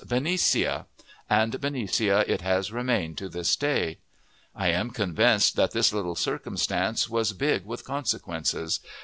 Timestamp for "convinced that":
4.89-5.73